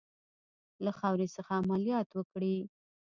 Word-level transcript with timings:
له 0.83 0.91
خاورې 0.99 1.27
څخه 1.35 1.51
عملیات 1.61 2.09
وکړي. 2.13 2.55